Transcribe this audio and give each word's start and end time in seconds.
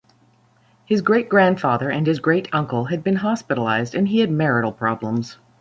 His 0.83 1.03
great-grandfather 1.03 1.87
and 1.87 2.07
his 2.07 2.19
great-uncle 2.19 2.85
had 2.85 3.03
been 3.03 3.17
hospitalized, 3.17 3.93
and 3.93 4.07
he 4.07 4.21
had 4.21 4.31
marital 4.31 4.71
problems. 4.71 5.37